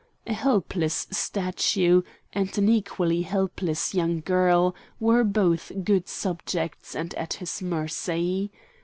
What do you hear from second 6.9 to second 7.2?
and